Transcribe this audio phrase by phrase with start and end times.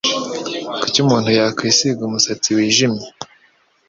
[0.81, 3.05] Kuki umuntu yakwisiga umusatsi wijimye?